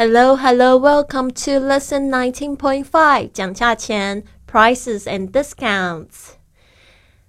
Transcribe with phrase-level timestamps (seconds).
[0.00, 6.34] Hello, hello, welcome to lesson 19.5讲价钱 prices and discounts.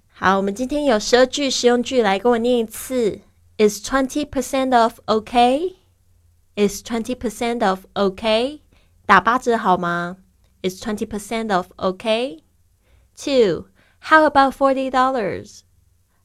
[0.08, 3.20] 好，我们今天有十二句实用句来跟我念一次。
[3.56, 5.76] Is twenty percent off okay?
[6.56, 8.60] Is twenty percent off okay?
[9.06, 10.16] 打八折好吗？
[10.62, 12.40] Is twenty percent off okay?
[13.16, 13.66] Two.
[14.00, 15.60] How about forty dollars?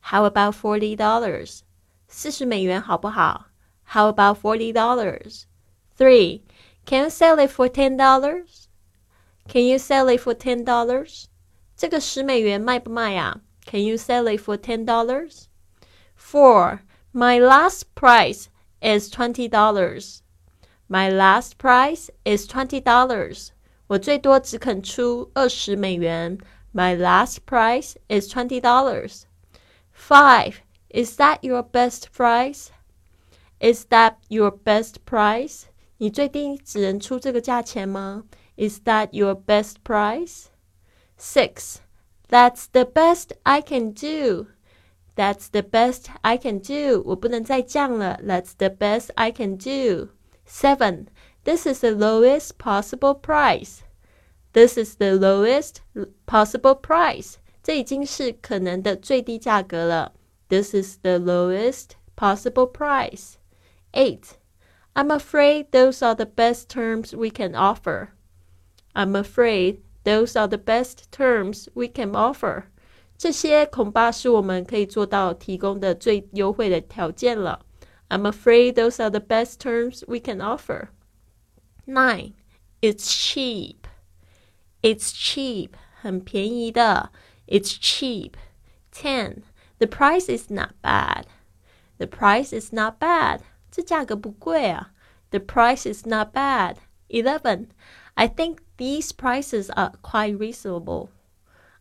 [0.02, 1.62] How about forty dollars?
[2.08, 3.46] 四十美元好不好？
[3.86, 5.44] How about forty dollars?
[5.98, 6.44] Three,
[6.86, 8.68] can you sell it for ten dollars?
[9.48, 11.28] Can you sell it for ten dollars?
[11.76, 13.42] 这个十美元卖不卖呀？
[13.66, 15.48] Can you sell it for ten dollars?
[16.16, 16.82] Four,
[17.14, 18.48] my last price
[18.82, 20.22] is twenty dollars.
[20.88, 23.50] My last price is twenty dollars.
[23.88, 26.38] 我最多只肯出二十美元。
[26.74, 29.24] My last price is twenty dollars.
[29.94, 30.56] Five,
[30.90, 32.70] is that your best price?
[33.60, 35.66] Is that your best price?
[35.98, 38.26] 你最低只能出这个价钱吗？
[38.56, 40.46] Is that your best price?
[41.18, 41.78] Six.
[42.30, 44.48] That's the best I can do.
[45.16, 47.04] That's the best I can do.
[47.06, 48.20] 我不能再降了。
[48.24, 50.10] That's the best I can do.
[50.46, 51.08] Seven.
[51.44, 53.82] This is the lowest possible price.
[54.54, 55.78] This is the lowest
[56.26, 57.36] possible price.
[57.62, 60.14] 这已经是可能的最低价格了。
[60.50, 63.34] This is the lowest possible price.
[63.94, 64.32] Eight.
[64.98, 68.14] I'm afraid those are the best terms we can offer.
[68.96, 72.66] I'm afraid those are the best terms we can offer.
[73.18, 77.66] 这些恐怕是我们可以做到提供的最优惠的条件了。
[78.10, 80.90] I'm afraid those are the best terms we can offer.
[81.86, 82.34] Nine,
[82.82, 83.88] it's cheap.
[84.82, 85.72] It's cheap.
[86.02, 87.12] 很便宜的。
[87.48, 88.34] It's cheap.
[88.92, 89.44] Ten,
[89.80, 91.26] the price is not bad.
[91.98, 93.42] The price is not bad.
[93.78, 94.92] 这价格不贵啊。
[95.32, 96.78] The price is not bad.
[97.10, 97.68] Eleven.
[98.16, 101.10] I think these prices are quite reasonable.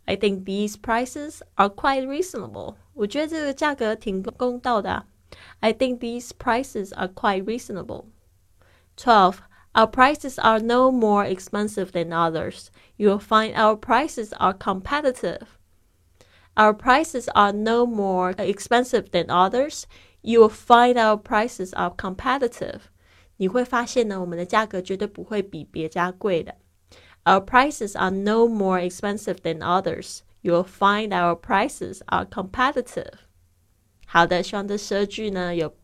[0.07, 2.77] I think these prices are quite reasonable.
[2.95, 5.07] 我觉得这个价格挺公道的、啊。
[5.61, 8.07] I think these prices are quite reasonable.
[8.97, 9.37] Twelve.
[9.75, 12.67] Our prices are no more expensive than others.
[12.97, 15.59] You will find our prices are competitive.
[16.55, 19.87] Our prices are no more expensive than others
[20.27, 22.81] you will find our prices are competitive.
[23.37, 26.55] 你会发现呢，我们的价格绝对不会比别家贵的。
[27.25, 30.21] Our prices are no more expensive than others.
[30.41, 33.15] You will find our prices are competitive.
[34.07, 35.75] 好的，希望这十二句呢有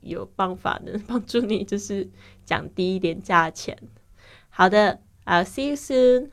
[0.00, 2.10] 有办法能帮助你，就是
[2.44, 3.78] 降低一点价钱。
[4.48, 6.30] 好的，I'll see you soon.